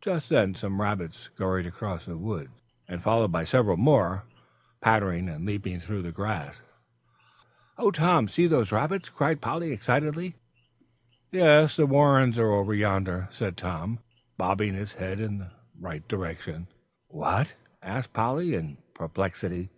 [0.00, 2.48] Just then some rabbits scurried across the wood,
[3.00, 4.22] followed by several more
[4.80, 6.62] pattering and leaping through the grass.
[7.76, 10.36] "Oh, Tom, see those rabbits!" cried Polly, excitedly.
[11.32, 13.98] "Yes, the warrens are over yonder," said Tom,
[14.36, 16.68] bobbing his head in the right direction.
[17.08, 19.70] "What?" asked Polly, in perplexity.